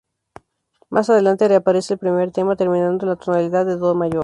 Más 0.89 1.11
adelante, 1.11 1.47
reaparece 1.47 1.93
el 1.93 1.99
primer 1.99 2.31
tema, 2.31 2.55
terminando 2.55 3.03
en 3.05 3.09
la 3.11 3.17
tonalidad 3.17 3.67
de 3.67 3.75
Do 3.77 3.93
mayor. 3.93 4.19